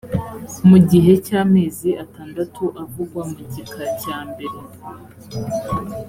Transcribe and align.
mu 0.69 0.77
gihe 0.89 1.11
cy 1.25 1.33
amezi 1.41 1.89
atandatu 2.03 2.63
avugwa 2.83 3.21
mu 3.31 3.35
gika 3.53 3.83
cyambere 4.01 4.57